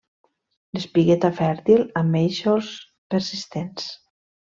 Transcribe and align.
L'espigueta 0.77 1.31
fèrtil 1.41 1.85
amb 2.03 2.19
eixos 2.25 2.75
persistents. 3.15 3.91